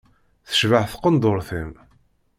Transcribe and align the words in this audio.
Tecbeḥ 0.47 0.85
tqenduṛṭ-im. 0.87 1.71